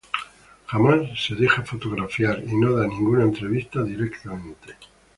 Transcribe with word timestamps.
Jamás 0.71 1.01
se 1.23 1.35
deja 1.35 1.61
fotografiar 1.61 2.43
y 2.43 2.55
no 2.57 2.71
da 2.75 2.87
ninguna 2.87 3.21
entrevista 3.21 3.83
directamente. 3.83 4.75